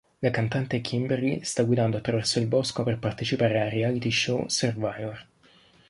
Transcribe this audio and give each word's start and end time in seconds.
La 0.25 0.31
cantante 0.31 0.81
Kimberly 0.81 1.43
sta 1.43 1.61
guidando 1.61 1.95
attraverso 1.95 2.39
il 2.39 2.47
bosco 2.47 2.81
per 2.81 2.97
partecipare 2.97 3.61
al 3.61 3.69
reality 3.69 4.09
show 4.11 4.47
"Survivor". 4.47 5.25